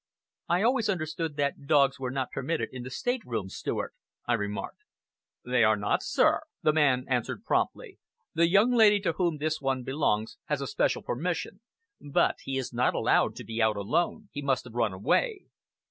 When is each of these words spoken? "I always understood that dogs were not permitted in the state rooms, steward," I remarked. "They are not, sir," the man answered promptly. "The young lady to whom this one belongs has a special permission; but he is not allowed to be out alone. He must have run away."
"I 0.49 0.63
always 0.63 0.89
understood 0.89 1.35
that 1.35 1.67
dogs 1.67 1.99
were 1.99 2.09
not 2.09 2.31
permitted 2.31 2.69
in 2.71 2.81
the 2.81 2.89
state 2.89 3.21
rooms, 3.23 3.55
steward," 3.55 3.93
I 4.27 4.33
remarked. 4.33 4.79
"They 5.45 5.63
are 5.63 5.75
not, 5.77 6.01
sir," 6.01 6.41
the 6.63 6.73
man 6.73 7.05
answered 7.07 7.43
promptly. 7.45 7.99
"The 8.33 8.47
young 8.49 8.71
lady 8.71 8.99
to 9.01 9.11
whom 9.13 9.37
this 9.37 9.61
one 9.61 9.83
belongs 9.83 10.39
has 10.45 10.59
a 10.59 10.65
special 10.65 11.03
permission; 11.03 11.61
but 11.99 12.37
he 12.43 12.57
is 12.57 12.73
not 12.73 12.95
allowed 12.95 13.35
to 13.35 13.43
be 13.43 13.61
out 13.61 13.77
alone. 13.77 14.29
He 14.31 14.41
must 14.41 14.63
have 14.63 14.73
run 14.73 14.91
away." 14.91 15.45